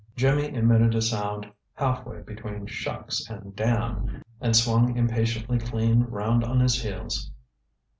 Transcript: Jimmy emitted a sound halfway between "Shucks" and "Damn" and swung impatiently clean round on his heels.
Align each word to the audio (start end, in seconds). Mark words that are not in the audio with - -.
Jimmy 0.15 0.51
emitted 0.51 0.95
a 0.95 1.01
sound 1.03 1.45
halfway 1.75 2.23
between 2.23 2.65
"Shucks" 2.65 3.29
and 3.29 3.55
"Damn" 3.55 4.23
and 4.41 4.55
swung 4.55 4.97
impatiently 4.97 5.59
clean 5.59 6.05
round 6.05 6.43
on 6.43 6.59
his 6.59 6.81
heels. 6.81 7.29